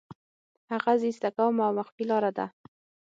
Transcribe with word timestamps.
هغه 0.71 0.93
زه 0.99 1.05
ایسته 1.09 1.29
کوم 1.35 1.55
او 1.65 1.71
مخفي 1.79 2.03
لاره 2.09 2.31
ده 2.37 2.45